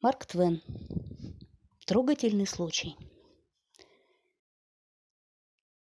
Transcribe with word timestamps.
Марк 0.00 0.26
Твен. 0.26 0.62
Трогательный 1.84 2.46
случай. 2.46 2.94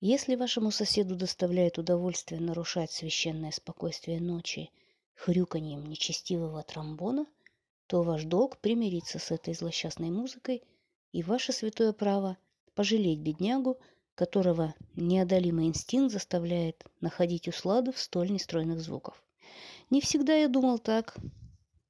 Если 0.00 0.34
вашему 0.34 0.71
соседу 0.71 1.15
доставляет 1.15 1.77
удовольствие 1.77 2.41
нарушать 2.41 2.91
священное 2.91 3.51
спокойствие 3.51 4.19
ночи 4.23 4.71
хрюканьем 5.13 5.85
нечестивого 5.85 6.63
тромбона, 6.63 7.27
то 7.87 8.03
ваш 8.03 8.25
долг 8.25 8.57
примириться 8.63 9.19
с 9.19 9.31
этой 9.31 9.53
злосчастной 9.53 10.09
музыкой 10.09 10.63
и 11.13 11.22
ваше 11.22 11.53
святое 11.53 11.93
право 11.93 12.38
пожалеть 12.75 13.19
беднягу, 13.19 13.79
которого 14.15 14.75
неодолимый 14.97 15.67
инстинкт 15.67 16.15
заставляет 16.15 16.83
находить 17.02 17.47
услады 17.47 17.93
в 17.93 17.98
столь 17.98 18.30
нестройных 18.30 18.80
звуков. 18.80 19.23
Не 19.91 20.01
всегда 20.01 20.34
я 20.34 20.48
думал 20.48 20.79
так. 20.79 21.15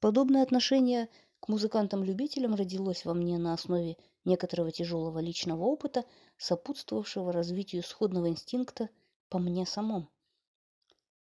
Подобное 0.00 0.42
отношение 0.42 1.08
к 1.40 1.48
музыкантам-любителям 1.48 2.54
родилось 2.54 3.04
во 3.04 3.14
мне 3.14 3.38
на 3.38 3.54
основе 3.54 3.96
некоторого 4.24 4.70
тяжелого 4.70 5.18
личного 5.18 5.64
опыта, 5.64 6.04
сопутствовавшего 6.36 7.32
развитию 7.32 7.82
сходного 7.82 8.28
инстинкта 8.28 8.90
по 9.28 9.38
мне 9.38 9.66
самом. 9.66 10.08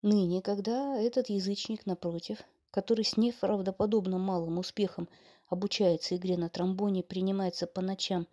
Ныне, 0.02 0.42
когда 0.42 0.98
этот 0.98 1.28
язычник, 1.30 1.86
напротив, 1.86 2.38
который 2.70 3.04
с 3.04 3.16
неправдоподобно 3.16 4.18
малым 4.18 4.58
успехом 4.58 5.08
обучается 5.48 6.16
игре 6.16 6.36
на 6.36 6.48
тромбоне, 6.48 7.02
принимается 7.02 7.66
по 7.66 7.80
ночам 7.80 8.26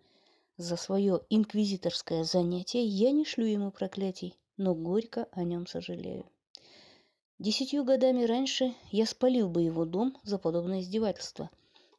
за 0.56 0.76
свое 0.76 1.20
инквизиторское 1.30 2.24
занятие, 2.24 2.84
я 2.84 3.10
не 3.10 3.24
шлю 3.24 3.46
ему 3.46 3.70
проклятий, 3.70 4.38
но 4.56 4.74
горько 4.74 5.28
о 5.32 5.42
нем 5.42 5.66
сожалею. 5.66 6.26
Десятью 7.38 7.84
годами 7.84 8.24
раньше 8.24 8.74
я 8.92 9.06
спалил 9.06 9.48
бы 9.48 9.62
его 9.62 9.84
дом 9.84 10.16
за 10.22 10.38
подобное 10.38 10.80
издевательство. 10.80 11.50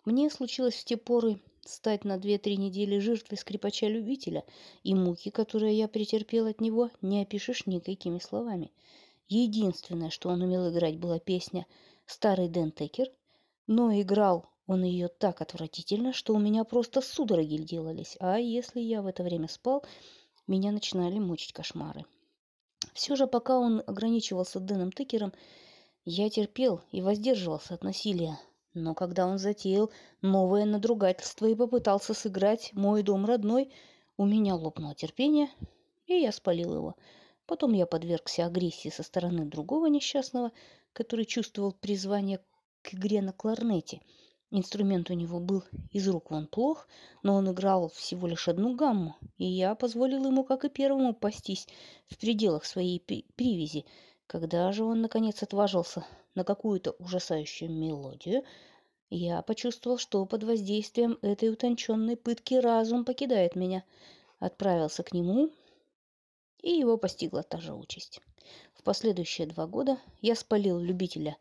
Мне 0.05 0.29
случилось 0.29 0.75
в 0.75 0.85
те 0.85 0.97
поры 0.97 1.41
стать 1.65 2.05
на 2.05 2.17
две-три 2.17 2.57
недели 2.57 2.99
жертвой 2.99 3.37
скрипача-любителя, 3.37 4.43
и 4.83 4.93
муки, 4.93 5.31
которые 5.31 5.77
я 5.77 5.87
претерпел 5.87 6.45
от 6.45 6.61
него, 6.61 6.91
не 7.01 7.21
опишешь 7.21 7.65
никакими 7.65 8.19
словами. 8.19 8.71
Единственное, 9.27 10.11
что 10.11 10.29
он 10.29 10.41
умел 10.43 10.71
играть, 10.71 10.97
была 10.97 11.19
песня 11.19 11.65
«Старый 12.05 12.49
Дэн 12.49 12.71
Текер», 12.71 13.11
но 13.65 13.91
играл 13.99 14.45
он 14.67 14.83
ее 14.83 15.07
так 15.07 15.41
отвратительно, 15.41 16.13
что 16.13 16.33
у 16.33 16.39
меня 16.39 16.63
просто 16.63 17.01
судороги 17.01 17.57
делались, 17.57 18.15
а 18.19 18.37
если 18.39 18.79
я 18.79 19.01
в 19.01 19.07
это 19.07 19.23
время 19.23 19.47
спал, 19.47 19.83
меня 20.47 20.71
начинали 20.71 21.19
мучить 21.19 21.53
кошмары. 21.53 22.05
Все 22.93 23.15
же, 23.15 23.27
пока 23.27 23.59
он 23.59 23.83
ограничивался 23.85 24.59
Дэном 24.59 24.91
Текером, 24.91 25.33
я 26.03 26.29
терпел 26.29 26.81
и 26.91 27.01
воздерживался 27.01 27.73
от 27.73 27.83
насилия. 27.83 28.39
Но 28.75 28.93
когда 28.93 29.25
он 29.25 29.37
затеял 29.37 29.89
новое 30.21 30.65
надругательство 30.65 31.45
и 31.45 31.55
попытался 31.55 32.13
сыграть 32.13 32.71
«Мой 32.73 33.03
дом 33.03 33.25
родной», 33.25 33.71
у 34.17 34.25
меня 34.25 34.55
лопнуло 34.55 34.93
терпение, 34.93 35.47
и 36.07 36.15
я 36.15 36.33
спалил 36.33 36.75
его. 36.75 36.95
Потом 37.45 37.71
я 37.71 37.85
подвергся 37.85 38.45
агрессии 38.45 38.89
со 38.89 39.01
стороны 39.01 39.45
другого 39.45 39.85
несчастного, 39.85 40.51
который 40.91 41.23
чувствовал 41.23 41.71
призвание 41.71 42.41
к 42.81 42.93
игре 42.93 43.21
на 43.21 43.31
кларнете. 43.31 44.01
Инструмент 44.51 45.09
у 45.09 45.13
него 45.13 45.39
был 45.39 45.63
из 45.91 46.05
рук 46.09 46.31
вон 46.31 46.45
плох, 46.45 46.89
но 47.23 47.35
он 47.35 47.49
играл 47.49 47.87
всего 47.87 48.27
лишь 48.27 48.49
одну 48.49 48.75
гамму, 48.75 49.15
и 49.37 49.45
я 49.45 49.73
позволил 49.75 50.25
ему, 50.25 50.43
как 50.43 50.65
и 50.65 50.69
первому, 50.69 51.13
пастись 51.13 51.67
в 52.07 52.17
пределах 52.17 52.65
своей 52.65 52.99
привязи. 52.99 53.85
Когда 54.27 54.69
же 54.73 54.83
он, 54.83 55.01
наконец, 55.01 55.41
отважился 55.43 56.05
на 56.35 56.43
какую-то 56.43 56.91
ужасающую 56.99 57.71
мелодию, 57.71 58.43
я 59.09 59.41
почувствовал, 59.41 59.97
что 59.97 60.25
под 60.25 60.43
воздействием 60.43 61.17
этой 61.21 61.49
утонченной 61.49 62.17
пытки 62.17 62.55
разум 62.55 63.05
покидает 63.05 63.55
меня. 63.55 63.83
Отправился 64.39 65.03
к 65.03 65.13
нему, 65.13 65.51
и 66.61 66.71
его 66.71 66.97
постигла 66.97 67.43
та 67.43 67.59
же 67.59 67.73
участь. 67.73 68.19
В 68.73 68.83
последующие 68.83 69.47
два 69.47 69.67
года 69.67 69.97
я 70.21 70.35
спалил 70.35 70.79
любителя 70.79 71.37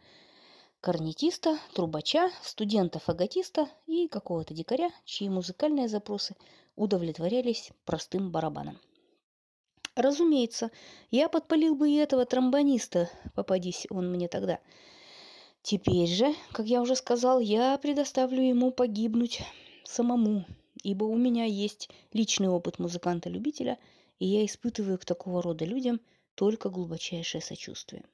корнетиста, 0.80 1.58
трубача, 1.74 2.30
студента-фаготиста 2.42 3.68
и 3.86 4.06
какого-то 4.06 4.54
дикаря, 4.54 4.90
чьи 5.04 5.28
музыкальные 5.28 5.88
запросы 5.88 6.36
удовлетворялись 6.76 7.72
простым 7.86 8.30
барабаном. 8.30 8.78
Разумеется, 9.96 10.70
я 11.10 11.28
подпалил 11.28 11.76
бы 11.76 11.88
и 11.88 11.94
этого 11.94 12.26
тромбониста, 12.26 13.08
попадись 13.34 13.86
он 13.90 14.10
мне 14.10 14.26
тогда. 14.26 14.58
Теперь 15.62 16.08
же, 16.08 16.34
как 16.52 16.66
я 16.66 16.82
уже 16.82 16.96
сказал, 16.96 17.38
я 17.38 17.78
предоставлю 17.78 18.42
ему 18.42 18.72
погибнуть 18.72 19.42
самому, 19.84 20.44
ибо 20.82 21.04
у 21.04 21.16
меня 21.16 21.44
есть 21.44 21.88
личный 22.12 22.48
опыт 22.48 22.78
музыканта-любителя, 22.78 23.78
и 24.18 24.26
я 24.26 24.44
испытываю 24.44 24.98
к 24.98 25.04
такого 25.04 25.40
рода 25.42 25.64
людям 25.64 26.00
только 26.34 26.70
глубочайшее 26.70 27.40
сочувствие. 27.40 28.04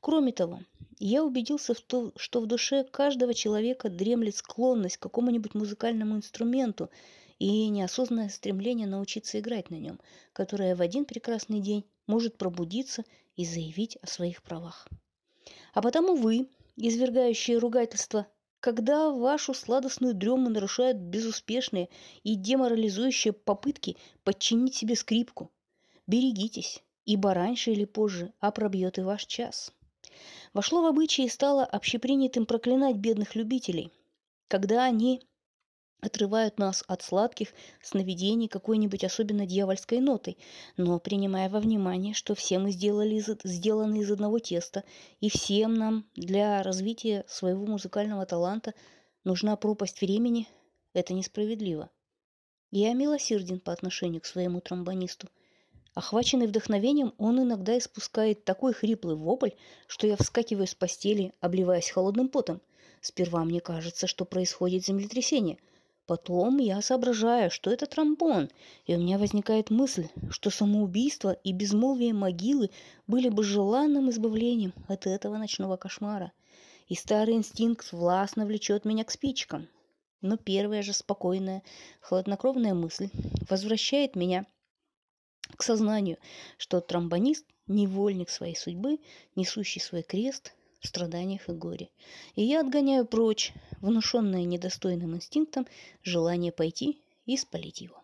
Кроме 0.00 0.32
того, 0.32 0.60
я 0.98 1.24
убедился 1.24 1.74
в 1.74 1.80
том, 1.80 2.12
что 2.16 2.40
в 2.40 2.46
душе 2.46 2.84
каждого 2.84 3.34
человека 3.34 3.90
дремлет 3.90 4.36
склонность 4.36 4.96
к 4.96 5.02
какому-нибудь 5.02 5.54
музыкальному 5.54 6.16
инструменту 6.16 6.90
и 7.38 7.68
неосознанное 7.68 8.28
стремление 8.28 8.86
научиться 8.86 9.38
играть 9.38 9.70
на 9.70 9.76
нем, 9.76 10.00
которое 10.32 10.74
в 10.74 10.80
один 10.80 11.04
прекрасный 11.04 11.60
день 11.60 11.84
может 12.06 12.36
пробудиться 12.36 13.04
и 13.36 13.44
заявить 13.44 13.96
о 14.02 14.06
своих 14.06 14.42
правах. 14.42 14.88
А 15.72 15.82
потому 15.82 16.16
вы, 16.16 16.48
извергающие 16.76 17.58
ругательства, 17.58 18.26
когда 18.60 19.10
вашу 19.10 19.54
сладостную 19.54 20.14
дрему 20.14 20.48
нарушают 20.48 20.96
безуспешные 20.96 21.88
и 22.24 22.34
деморализующие 22.34 23.32
попытки 23.32 23.96
подчинить 24.24 24.74
себе 24.74 24.96
скрипку, 24.96 25.50
берегитесь, 26.08 26.82
ибо 27.04 27.34
раньше 27.34 27.70
или 27.70 27.84
позже 27.84 28.32
опробьет 28.40 28.98
и 28.98 29.02
ваш 29.02 29.26
час. 29.26 29.72
Вошло 30.52 30.82
в 30.82 30.86
обычаи 30.86 31.26
и 31.26 31.28
стало 31.28 31.64
общепринятым 31.64 32.46
проклинать 32.46 32.96
бедных 32.96 33.36
любителей, 33.36 33.92
когда 34.48 34.84
они 34.84 35.22
отрывают 36.00 36.58
нас 36.58 36.84
от 36.86 37.02
сладких 37.02 37.48
сновидений 37.82 38.48
какой-нибудь 38.48 39.04
особенно 39.04 39.46
дьявольской 39.46 40.00
нотой, 40.00 40.38
но 40.76 40.98
принимая 40.98 41.48
во 41.48 41.60
внимание, 41.60 42.14
что 42.14 42.34
все 42.34 42.58
мы 42.58 42.70
сделали 42.70 43.16
из, 43.16 43.28
сделаны 43.44 44.00
из 44.00 44.10
одного 44.10 44.38
теста, 44.38 44.84
и 45.20 45.28
всем 45.28 45.74
нам 45.74 46.06
для 46.14 46.62
развития 46.62 47.24
своего 47.26 47.66
музыкального 47.66 48.26
таланта 48.26 48.74
нужна 49.24 49.56
пропасть 49.56 50.00
времени, 50.00 50.48
это 50.92 51.14
несправедливо. 51.14 51.90
Я 52.70 52.92
милосерден 52.92 53.60
по 53.60 53.72
отношению 53.72 54.20
к 54.20 54.26
своему 54.26 54.60
тромбонисту. 54.60 55.28
Охваченный 55.94 56.46
вдохновением, 56.46 57.14
он 57.18 57.42
иногда 57.42 57.76
испускает 57.76 58.44
такой 58.44 58.72
хриплый 58.72 59.16
вопль, 59.16 59.50
что 59.86 60.06
я 60.06 60.16
вскакиваю 60.16 60.66
с 60.66 60.74
постели, 60.74 61.32
обливаясь 61.40 61.90
холодным 61.90 62.28
потом. 62.28 62.60
Сперва 63.00 63.44
мне 63.44 63.60
кажется, 63.60 64.06
что 64.06 64.24
происходит 64.24 64.84
землетрясение. 64.84 65.58
Потом 66.08 66.56
я 66.56 66.80
соображаю, 66.80 67.50
что 67.50 67.70
это 67.70 67.84
тромбон, 67.84 68.48
и 68.86 68.94
у 68.94 68.98
меня 68.98 69.18
возникает 69.18 69.68
мысль, 69.68 70.08
что 70.30 70.48
самоубийство 70.48 71.32
и 71.32 71.52
безмолвие 71.52 72.14
могилы 72.14 72.70
были 73.06 73.28
бы 73.28 73.44
желанным 73.44 74.08
избавлением 74.08 74.72
от 74.88 75.06
этого 75.06 75.36
ночного 75.36 75.76
кошмара. 75.76 76.32
И 76.86 76.94
старый 76.94 77.34
инстинкт 77.34 77.92
властно 77.92 78.46
влечет 78.46 78.86
меня 78.86 79.04
к 79.04 79.10
спичкам. 79.10 79.68
Но 80.22 80.38
первая 80.38 80.80
же 80.80 80.94
спокойная, 80.94 81.62
хладнокровная 82.00 82.72
мысль 82.72 83.10
возвращает 83.50 84.16
меня 84.16 84.46
к 85.58 85.62
сознанию, 85.62 86.16
что 86.56 86.80
тромбонист– 86.80 87.44
невольник 87.66 88.30
своей 88.30 88.56
судьбы, 88.56 88.98
несущий 89.36 89.82
свой 89.82 90.02
крест 90.02 90.54
страданиях 90.86 91.48
и 91.48 91.52
горе. 91.52 91.90
И 92.34 92.42
я 92.42 92.60
отгоняю 92.60 93.06
прочь, 93.06 93.52
внушенное 93.80 94.44
недостойным 94.44 95.16
инстинктом, 95.16 95.66
желание 96.02 96.52
пойти 96.52 97.02
и 97.26 97.36
спалить 97.36 97.80
его. 97.80 98.02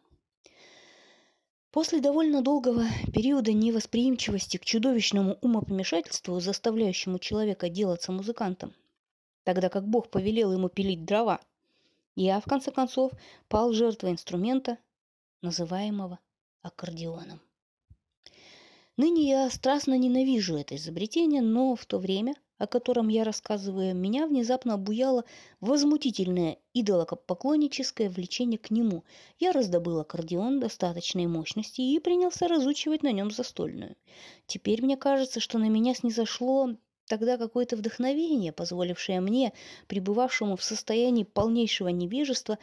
После 1.71 2.01
довольно 2.01 2.41
долгого 2.41 2.85
периода 3.13 3.53
невосприимчивости 3.53 4.59
к 4.59 4.65
чудовищному 4.65 5.39
умопомешательству, 5.41 6.39
заставляющему 6.39 7.19
человека 7.19 7.69
делаться 7.69 8.13
музыкантом, 8.13 8.73
тогда 9.43 9.69
как 9.69 9.89
Бог 9.89 10.09
повелел 10.09 10.53
ему 10.53 10.69
пилить 10.69 11.05
дрова, 11.05 11.41
я, 12.15 12.39
в 12.41 12.45
конце 12.45 12.71
концов, 12.71 13.11
пал 13.49 13.73
жертвой 13.73 14.13
инструмента, 14.13 14.79
называемого 15.43 16.21
аккордеоном. 16.63 17.41
Ныне 18.97 19.29
я 19.29 19.51
страстно 19.51 19.99
ненавижу 19.99 20.57
это 20.57 20.77
изобретение, 20.77 21.43
но 21.43 21.75
в 21.75 21.85
то 21.85 21.99
время, 21.99 22.37
о 22.59 22.67
котором 22.67 23.09
я 23.09 23.25
рассказываю, 23.25 23.95
меня 23.95 24.27
внезапно 24.27 24.75
обуяло 24.75 25.25
возмутительное 25.61 26.59
идолопоклонническое 26.73 28.09
влечение 28.09 28.59
к 28.59 28.71
нему. 28.71 29.05
Я 29.39 29.53
раздобыл 29.53 30.01
аккордеон 30.01 30.61
достаточной 30.61 31.27
мощности 31.27 31.81
и 31.81 31.99
принялся 31.99 32.49
разучивать 32.49 33.03
на 33.03 33.13
нем 33.13 33.31
застольную. 33.31 33.97
Теперь 34.47 34.83
мне 34.83 34.97
кажется, 34.97 35.41
что 35.41 35.59
на 35.59 35.69
меня 35.69 35.95
снизошло 35.95 36.71
Тогда 37.07 37.37
какое-то 37.37 37.77
вдохновение, 37.77 38.53
позволившее 38.53 39.21
мне, 39.21 39.53
пребывавшему 39.89 40.57
в 40.57 40.65
состоянии 40.65 41.25
полнейшего 41.25 41.89
невежества, 41.89 42.59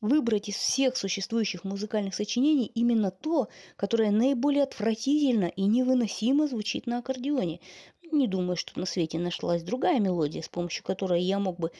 выбрать 0.00 0.48
из 0.48 0.56
всех 0.56 0.96
существующих 0.96 1.64
музыкальных 1.64 2.14
сочинений 2.14 2.66
именно 2.66 3.10
то, 3.10 3.48
которое 3.76 4.10
наиболее 4.10 4.64
отвратительно 4.64 5.46
и 5.46 5.62
невыносимо 5.62 6.48
звучит 6.48 6.86
на 6.86 6.98
аккордеоне. 6.98 7.60
Не 8.12 8.28
думаю, 8.28 8.56
что 8.56 8.78
на 8.78 8.86
свете 8.86 9.18
нашлась 9.18 9.62
другая 9.62 10.00
мелодия, 10.00 10.42
с 10.42 10.48
помощью 10.48 10.84
которой 10.84 11.22
я 11.22 11.38
мог 11.38 11.58
бы 11.58 11.72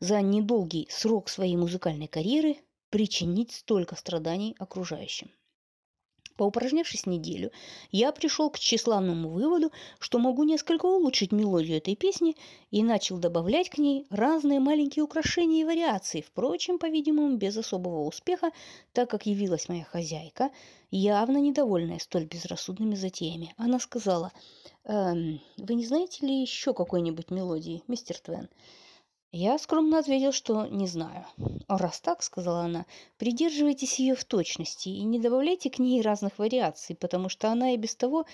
за 0.00 0.20
недолгий 0.22 0.86
срок 0.90 1.28
своей 1.28 1.56
музыкальной 1.56 2.08
карьеры 2.08 2.56
причинить 2.90 3.52
столько 3.52 3.96
страданий 3.96 4.54
окружающим. 4.58 5.30
Поупражнявшись 6.36 7.06
неделю, 7.06 7.52
я 7.92 8.10
пришел 8.10 8.50
к 8.50 8.58
тщеславному 8.58 9.28
выводу, 9.28 9.70
что 10.00 10.18
могу 10.18 10.42
несколько 10.42 10.86
улучшить 10.86 11.30
мелодию 11.30 11.76
этой 11.76 11.94
песни 11.94 12.36
и 12.72 12.82
начал 12.82 13.18
добавлять 13.18 13.70
к 13.70 13.78
ней 13.78 14.04
разные 14.10 14.58
маленькие 14.58 15.04
украшения 15.04 15.60
и 15.60 15.64
вариации, 15.64 16.22
впрочем, 16.22 16.78
по-видимому, 16.78 17.36
без 17.36 17.56
особого 17.56 18.04
успеха, 18.04 18.50
так 18.92 19.08
как 19.10 19.26
явилась 19.26 19.68
моя 19.68 19.84
хозяйка, 19.84 20.50
явно 20.90 21.38
недовольная 21.38 22.00
столь 22.00 22.24
безрассудными 22.24 22.96
затеями. 22.96 23.54
Она 23.56 23.78
сказала, 23.78 24.32
эм, 24.84 25.40
«Вы 25.56 25.74
не 25.74 25.86
знаете 25.86 26.26
ли 26.26 26.42
еще 26.42 26.74
какой-нибудь 26.74 27.30
мелодии, 27.30 27.84
мистер 27.86 28.18
Твен?» 28.18 28.48
Я 29.36 29.58
скромно 29.58 29.98
ответил, 29.98 30.30
что 30.30 30.68
не 30.68 30.86
знаю. 30.86 31.26
«Раз 31.66 32.00
так,— 32.00 32.22
сказала 32.22 32.60
она,— 32.60 32.86
придерживайтесь 33.18 33.98
ее 33.98 34.14
в 34.14 34.24
точности 34.24 34.90
и 34.90 35.02
не 35.02 35.18
добавляйте 35.18 35.70
к 35.70 35.80
ней 35.80 36.02
разных 36.02 36.38
вариаций, 36.38 36.94
потому 36.94 37.28
что 37.28 37.50
она 37.50 37.72
и 37.72 37.76
без 37.76 37.96
того 37.96 38.26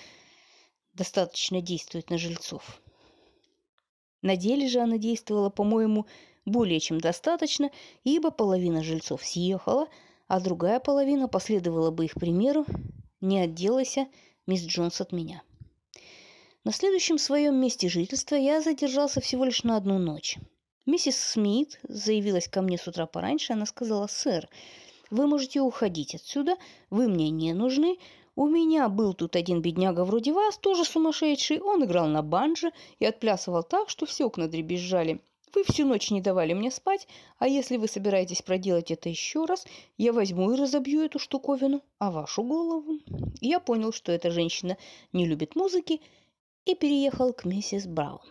достаточно 0.93 1.59
действует 1.59 2.11
на 2.11 2.19
жильцов». 2.19 2.83
На 4.21 4.35
деле 4.35 4.67
же 4.67 4.79
она 4.79 4.99
действовала, 4.99 5.49
по-моему, 5.49 6.05
более 6.45 6.79
чем 6.79 7.01
достаточно, 7.01 7.71
ибо 8.03 8.29
половина 8.29 8.83
жильцов 8.83 9.25
съехала, 9.25 9.87
а 10.27 10.39
другая 10.39 10.79
половина 10.79 11.27
последовала 11.27 11.89
бы 11.89 12.05
их 12.05 12.13
примеру, 12.13 12.67
не 13.21 13.39
отделайся, 13.39 14.07
мисс 14.45 14.61
Джонс, 14.61 15.01
от 15.01 15.13
меня. 15.13 15.41
На 16.63 16.71
следующем 16.71 17.17
своем 17.17 17.55
месте 17.55 17.89
жительства 17.89 18.35
я 18.35 18.61
задержался 18.61 19.19
всего 19.19 19.45
лишь 19.45 19.63
на 19.63 19.77
одну 19.77 19.97
ночь. 19.97 20.37
Миссис 20.85 21.17
Смит 21.17 21.79
заявилась 21.83 22.47
ко 22.47 22.61
мне 22.61 22.77
с 22.77 22.87
утра 22.87 23.05
пораньше. 23.05 23.53
Она 23.53 23.65
сказала, 23.65 24.07
«Сэр, 24.07 24.49
вы 25.11 25.27
можете 25.27 25.61
уходить 25.61 26.15
отсюда, 26.15 26.55
вы 26.89 27.07
мне 27.07 27.29
не 27.29 27.53
нужны. 27.53 27.97
У 28.35 28.47
меня 28.47 28.89
был 28.89 29.13
тут 29.13 29.35
один 29.35 29.61
бедняга 29.61 30.05
вроде 30.05 30.33
вас, 30.33 30.57
тоже 30.57 30.85
сумасшедший. 30.85 31.59
Он 31.59 31.83
играл 31.85 32.07
на 32.07 32.23
банже 32.23 32.71
и 32.99 33.05
отплясывал 33.05 33.61
так, 33.61 33.89
что 33.89 34.05
все 34.05 34.25
окна 34.25 34.47
дребезжали. 34.47 35.21
Вы 35.53 35.65
всю 35.65 35.85
ночь 35.85 36.11
не 36.11 36.21
давали 36.21 36.53
мне 36.53 36.71
спать, 36.71 37.07
а 37.37 37.47
если 37.47 37.75
вы 37.75 37.87
собираетесь 37.87 38.41
проделать 38.41 38.89
это 38.89 39.09
еще 39.09 39.45
раз, 39.45 39.65
я 39.97 40.13
возьму 40.13 40.51
и 40.53 40.57
разобью 40.57 41.01
эту 41.01 41.19
штуковину, 41.19 41.83
а 41.99 42.09
вашу 42.09 42.41
голову. 42.41 42.99
Я 43.41 43.59
понял, 43.59 43.91
что 43.91 44.13
эта 44.13 44.31
женщина 44.31 44.77
не 45.11 45.27
любит 45.27 45.55
музыки, 45.55 45.99
и 46.63 46.73
переехал 46.73 47.33
к 47.33 47.43
миссис 47.43 47.85
Браун. 47.85 48.21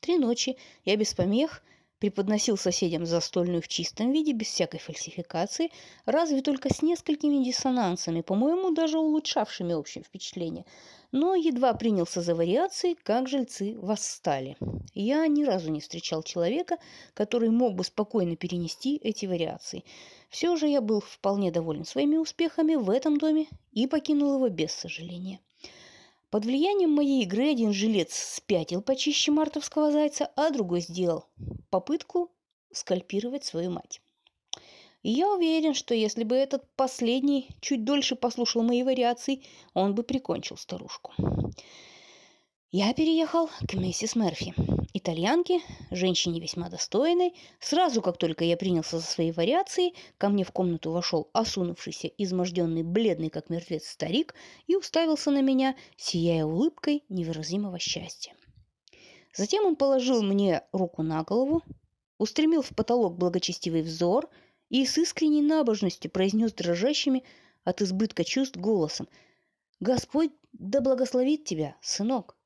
Три 0.00 0.16
ночи 0.16 0.56
я 0.84 0.96
без 0.96 1.14
помех 1.14 1.62
преподносил 2.00 2.56
соседям 2.56 3.04
застольную 3.04 3.60
в 3.60 3.68
чистом 3.68 4.10
виде, 4.10 4.32
без 4.32 4.48
всякой 4.48 4.80
фальсификации, 4.80 5.70
разве 6.06 6.40
только 6.40 6.72
с 6.72 6.80
несколькими 6.80 7.44
диссонансами, 7.44 8.22
по-моему, 8.22 8.72
даже 8.72 8.98
улучшавшими 8.98 9.74
общее 9.74 10.02
впечатление. 10.02 10.64
Но 11.12 11.34
едва 11.34 11.74
принялся 11.74 12.22
за 12.22 12.34
вариации, 12.34 12.94
как 12.94 13.28
жильцы 13.28 13.76
восстали. 13.78 14.56
Я 14.94 15.26
ни 15.26 15.44
разу 15.44 15.70
не 15.70 15.80
встречал 15.80 16.22
человека, 16.22 16.78
который 17.12 17.50
мог 17.50 17.74
бы 17.74 17.84
спокойно 17.84 18.36
перенести 18.36 18.96
эти 18.96 19.26
вариации. 19.26 19.84
Все 20.30 20.56
же 20.56 20.66
я 20.66 20.80
был 20.80 21.00
вполне 21.00 21.52
доволен 21.52 21.84
своими 21.84 22.16
успехами 22.16 22.76
в 22.76 22.88
этом 22.88 23.18
доме 23.18 23.46
и 23.72 23.86
покинул 23.86 24.36
его 24.36 24.48
без 24.48 24.72
сожаления. 24.72 25.40
Под 26.30 26.44
влиянием 26.44 26.90
моей 26.90 27.24
игры 27.24 27.50
один 27.50 27.72
жилец 27.72 28.14
спятил 28.14 28.82
почище 28.82 29.32
мартовского 29.32 29.90
зайца, 29.90 30.30
а 30.36 30.50
другой 30.50 30.80
сделал 30.80 31.26
попытку 31.70 32.30
скальпировать 32.72 33.44
свою 33.44 33.72
мать. 33.72 34.00
И 35.02 35.10
я 35.10 35.28
уверен, 35.28 35.74
что 35.74 35.92
если 35.92 36.22
бы 36.22 36.36
этот 36.36 36.64
последний 36.76 37.48
чуть 37.60 37.84
дольше 37.84 38.14
послушал 38.14 38.62
мои 38.62 38.84
вариации, 38.84 39.42
он 39.74 39.96
бы 39.96 40.04
прикончил 40.04 40.56
старушку. 40.56 41.12
Я 42.70 42.94
переехал 42.94 43.48
к 43.66 43.74
миссис 43.74 44.14
Мерфи, 44.14 44.54
итальянке, 44.94 45.60
женщине 45.90 46.40
весьма 46.40 46.68
достойной. 46.68 47.34
Сразу, 47.58 48.02
как 48.02 48.18
только 48.18 48.44
я 48.44 48.56
принялся 48.56 48.98
за 48.98 49.04
свои 49.04 49.32
вариации, 49.32 49.94
ко 50.18 50.28
мне 50.28 50.44
в 50.44 50.52
комнату 50.52 50.90
вошел 50.90 51.28
осунувшийся, 51.32 52.08
изможденный, 52.18 52.82
бледный, 52.82 53.30
как 53.30 53.50
мертвец 53.50 53.88
старик, 53.88 54.34
и 54.66 54.76
уставился 54.76 55.30
на 55.30 55.42
меня, 55.42 55.76
сияя 55.96 56.44
улыбкой 56.44 57.04
невыразимого 57.08 57.78
счастья. 57.78 58.34
Затем 59.34 59.64
он 59.64 59.76
положил 59.76 60.22
мне 60.22 60.62
руку 60.72 61.02
на 61.02 61.22
голову, 61.22 61.62
устремил 62.18 62.62
в 62.62 62.70
потолок 62.70 63.16
благочестивый 63.16 63.82
взор 63.82 64.28
и 64.68 64.84
с 64.84 64.98
искренней 64.98 65.42
набожностью 65.42 66.10
произнес 66.10 66.52
дрожащими 66.52 67.24
от 67.64 67.82
избытка 67.82 68.24
чувств 68.24 68.56
голосом 68.56 69.08
«Господь 69.80 70.32
да 70.52 70.80
благословит 70.80 71.44
тебя, 71.44 71.76
сынок!» 71.80 72.36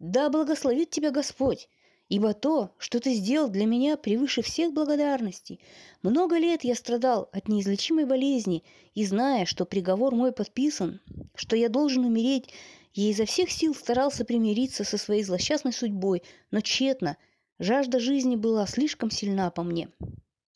Да 0.00 0.28
благословит 0.28 0.90
тебя 0.90 1.10
Господь, 1.10 1.68
ибо 2.08 2.34
то, 2.34 2.70
что 2.78 3.00
ты 3.00 3.14
сделал 3.14 3.48
для 3.48 3.66
меня 3.66 3.96
превыше 3.96 4.42
всех 4.42 4.72
благодарностей. 4.72 5.60
Много 6.02 6.36
лет 6.36 6.64
я 6.64 6.74
страдал 6.74 7.28
от 7.32 7.48
неизлечимой 7.48 8.04
болезни, 8.04 8.62
и 8.94 9.04
зная, 9.04 9.46
что 9.46 9.64
приговор 9.64 10.14
мой 10.14 10.32
подписан, 10.32 11.00
что 11.34 11.56
я 11.56 11.68
должен 11.68 12.04
умереть, 12.04 12.50
я 12.92 13.10
изо 13.10 13.24
всех 13.24 13.50
сил 13.50 13.74
старался 13.74 14.24
примириться 14.24 14.84
со 14.84 14.98
своей 14.98 15.24
злосчастной 15.24 15.72
судьбой, 15.72 16.22
но 16.50 16.60
тщетно. 16.60 17.16
Жажда 17.58 18.00
жизни 18.00 18.36
была 18.36 18.66
слишком 18.66 19.10
сильна 19.10 19.50
по 19.50 19.62
мне. 19.62 19.88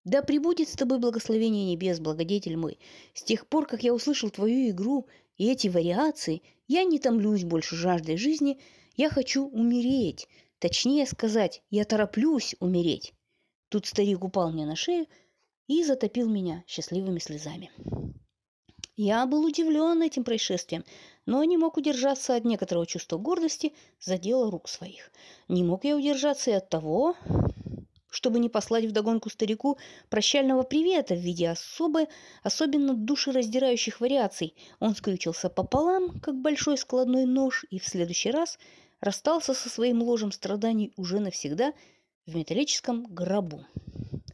Да 0.04 0.22
пребудет 0.22 0.68
с 0.68 0.72
тобой 0.72 0.98
благословение 0.98 1.70
небес, 1.70 2.00
благодетель 2.00 2.56
мой. 2.56 2.78
С 3.14 3.22
тех 3.22 3.46
пор, 3.46 3.66
как 3.66 3.82
я 3.82 3.92
услышал 3.92 4.30
твою 4.30 4.70
игру 4.70 5.06
и 5.36 5.50
эти 5.50 5.68
вариации, 5.68 6.42
я 6.66 6.84
не 6.84 6.98
томлюсь 6.98 7.44
больше 7.44 7.76
жаждой 7.76 8.16
жизни– 8.16 8.58
я 8.98 9.10
хочу 9.10 9.46
умереть. 9.46 10.26
Точнее 10.58 11.06
сказать, 11.06 11.62
я 11.70 11.84
тороплюсь 11.84 12.56
умереть. 12.58 13.14
Тут 13.68 13.86
старик 13.86 14.24
упал 14.24 14.50
мне 14.50 14.66
на 14.66 14.74
шею 14.74 15.06
и 15.68 15.84
затопил 15.84 16.28
меня 16.28 16.64
счастливыми 16.66 17.20
слезами. 17.20 17.70
Я 18.96 19.24
был 19.26 19.44
удивлен 19.44 20.02
этим 20.02 20.24
происшествием, 20.24 20.84
но 21.24 21.44
не 21.44 21.56
мог 21.56 21.76
удержаться 21.76 22.34
от 22.34 22.44
некоторого 22.44 22.84
чувства 22.84 23.16
гордости 23.18 23.72
за 24.00 24.18
дело 24.18 24.50
рук 24.50 24.68
своих. 24.68 25.12
Не 25.46 25.62
мог 25.62 25.84
я 25.84 25.96
удержаться 25.96 26.50
и 26.50 26.54
от 26.54 26.68
того, 26.68 27.14
чтобы 28.10 28.40
не 28.40 28.48
послать 28.48 28.86
вдогонку 28.86 29.30
старику 29.30 29.78
прощального 30.08 30.64
привета 30.64 31.14
в 31.14 31.18
виде 31.18 31.48
особо, 31.48 32.06
особенно 32.42 32.94
душераздирающих 32.94 34.00
вариаций. 34.00 34.56
Он 34.80 34.96
скрючился 34.96 35.48
пополам, 35.48 36.18
как 36.18 36.34
большой 36.34 36.76
складной 36.76 37.26
нож, 37.26 37.64
и 37.70 37.78
в 37.78 37.86
следующий 37.86 38.32
раз 38.32 38.58
расстался 39.00 39.54
со 39.54 39.68
своим 39.68 40.02
ложем 40.02 40.32
страданий 40.32 40.92
уже 40.96 41.20
навсегда 41.20 41.72
в 42.26 42.36
металлическом 42.36 43.04
гробу. 43.04 43.64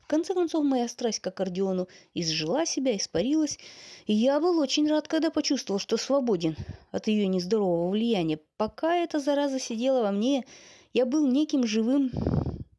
В 0.02 0.06
конце 0.06 0.34
концов, 0.34 0.64
моя 0.64 0.86
страсть 0.88 1.20
к 1.20 1.26
аккордеону 1.26 1.88
изжила 2.12 2.66
себя, 2.66 2.96
испарилась, 2.96 3.58
и 4.06 4.12
я 4.12 4.38
был 4.38 4.58
очень 4.58 4.88
рад, 4.88 5.08
когда 5.08 5.30
почувствовал, 5.30 5.80
что 5.80 5.96
свободен 5.96 6.56
от 6.92 7.06
ее 7.06 7.26
нездорового 7.26 7.90
влияния. 7.90 8.38
Пока 8.56 8.96
эта 8.96 9.18
зараза 9.18 9.58
сидела 9.58 10.02
во 10.02 10.12
мне, 10.12 10.44
я 10.92 11.06
был 11.06 11.26
неким 11.26 11.66
живым 11.66 12.10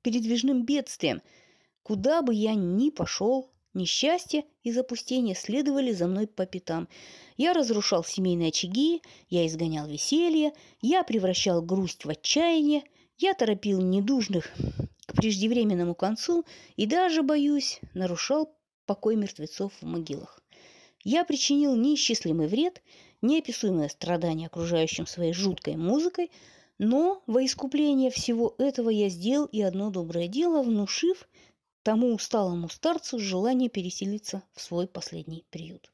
передвижным 0.04 0.66
бедствием. 0.66 1.22
Куда 1.82 2.22
бы 2.22 2.34
я 2.34 2.54
ни 2.54 2.92
пошел, 2.92 3.50
Несчастье 3.76 4.46
и 4.64 4.72
запустение 4.72 5.36
следовали 5.36 5.92
за 5.92 6.08
мной 6.08 6.28
по 6.28 6.46
пятам. 6.46 6.88
Я 7.36 7.52
разрушал 7.52 8.06
семейные 8.06 8.48
очаги, 8.48 9.02
я 9.30 9.46
изгонял 9.46 9.86
веселье, 9.86 10.54
я 10.82 11.04
превращал 11.04 11.62
грусть 11.62 12.06
в 12.06 12.10
отчаяние, 12.10 12.84
я 13.18 13.34
торопил 13.34 13.82
недужных 13.82 14.50
к 15.06 15.14
преждевременному 15.18 15.94
концу 15.94 16.46
и 16.78 16.86
даже, 16.86 17.22
боюсь, 17.22 17.82
нарушал 17.94 18.56
покой 18.86 19.18
мертвецов 19.18 19.74
в 19.82 19.86
могилах. 19.86 20.40
Я 21.04 21.26
причинил 21.26 21.76
неисчислимый 21.76 22.48
вред, 22.48 22.82
неописуемое 23.22 23.90
страдание 23.90 24.48
окружающим 24.48 25.06
своей 25.06 25.34
жуткой 25.34 25.76
музыкой, 25.76 26.32
но 26.78 27.22
во 27.28 27.44
искупление 27.44 28.10
всего 28.10 28.56
этого 28.58 28.90
я 28.90 29.10
сделал 29.10 29.48
и 29.48 29.62
одно 29.62 29.90
доброе 29.90 30.30
дело, 30.30 30.64
внушив 30.64 31.28
тому 31.86 32.16
усталому 32.16 32.68
старцу 32.68 33.20
желание 33.20 33.70
переселиться 33.70 34.42
в 34.54 34.62
свой 34.62 34.88
последний 34.88 35.46
приют. 35.52 35.92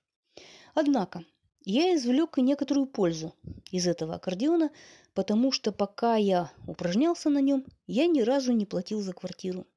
Однако, 0.74 1.26
я 1.66 1.94
извлек 1.94 2.38
и 2.38 2.42
некоторую 2.42 2.88
пользу 2.88 3.36
из 3.72 3.86
этого 3.88 4.16
аккордеона, 4.16 4.72
потому 5.14 5.52
что 5.52 5.74
пока 5.74 6.16
я 6.16 6.50
упражнялся 6.66 7.30
на 7.30 7.40
нем, 7.40 7.66
я 7.88 8.08
ни 8.08 8.22
разу 8.22 8.54
не 8.54 8.66
платил 8.66 9.02
за 9.02 9.12
квартиру. 9.12 9.68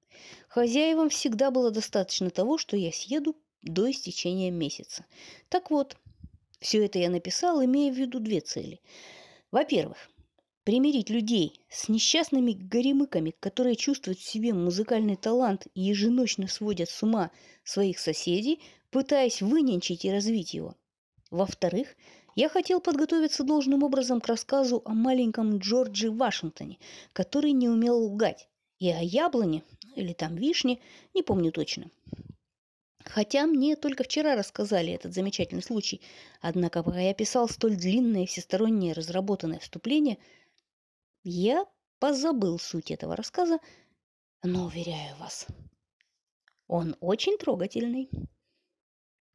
Хозяевам 0.47 1.09
всегда 1.09 1.50
было 1.50 1.73
достаточно 1.73 2.30
того, 2.30 2.59
что 2.59 2.76
я 2.76 2.92
съеду 2.92 3.35
до 3.62 3.90
истечения 3.90 4.52
месяца. 4.52 5.04
Так 5.49 5.73
вот, 5.73 5.97
все 6.61 6.87
это 6.87 7.00
я 7.00 7.11
написал, 7.11 7.64
имея 7.64 7.92
в 7.92 7.97
виду 7.97 8.21
две 8.21 8.40
цели. 8.40 8.80
Во-первых, 9.50 9.99
примирить 10.64 11.11
людей 11.11 11.61
с 11.68 11.88
несчастными 11.88 12.52
горемыками, 12.52 13.35
которые 13.38 13.76
чувствуют 13.76 14.18
в 14.18 14.28
себе 14.28 14.52
музыкальный 14.52 15.16
талант 15.16 15.66
и 15.75 15.83
еженочно 15.83 16.49
сводят 16.49 16.88
с 16.88 17.02
ума 17.02 17.30
своих 17.62 17.99
соседей, 17.99 18.61
пытаясь 18.90 19.42
выненчить 19.42 20.04
и 20.04 20.11
развить 20.11 20.54
его. 20.54 20.75
Во-вторых, 21.30 21.88
я 22.35 22.49
хотел 22.49 22.80
подготовиться 22.80 23.44
должным 23.44 23.83
образом 23.83 24.21
к 24.21 24.26
рассказу 24.26 24.83
о 24.85 24.94
маленьком 24.94 25.59
Джорджи 25.59 26.11
Вашингтоне, 26.11 26.78
который 27.12 27.52
не 27.52 27.68
умел 27.68 28.04
лгать, 28.04 28.49
и 28.78 28.90
о 28.90 29.00
яблоне, 29.00 29.62
или 29.94 30.12
там 30.12 30.35
вишне, 30.35 30.80
не 31.14 31.23
помню 31.23 31.52
точно. 31.52 31.90
Хотя 33.04 33.47
мне 33.47 33.76
только 33.76 34.02
вчера 34.02 34.35
рассказали 34.35 34.92
этот 34.92 35.12
замечательный 35.12 35.62
случай, 35.62 36.00
однако 36.40 36.83
пока 36.83 37.00
я 37.00 37.14
писал 37.14 37.49
столь 37.49 37.76
длинное 37.76 38.26
всестороннее 38.26 38.94
разработанное 38.94 39.59
вступление, 39.59 40.18
я 41.25 41.64
позабыл 41.99 42.59
суть 42.59 42.90
этого 42.90 43.16
рассказа, 43.16 43.59
но, 44.43 44.66
уверяю 44.66 45.16
вас, 45.16 45.47
он 46.69 46.97
очень 47.00 47.38
трогательный. 47.38 48.11